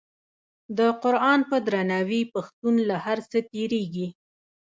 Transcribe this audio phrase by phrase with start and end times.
[0.77, 4.07] د قران په درناوي پښتون له هر څه تیریږي.